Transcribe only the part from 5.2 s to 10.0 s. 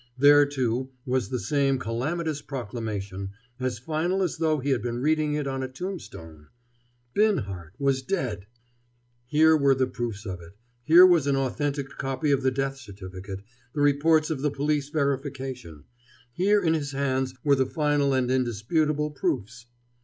it on a tombstone. Binhart was dead! Here were the